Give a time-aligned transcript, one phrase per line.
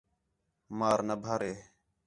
[0.77, 1.53] مار نہ بھارے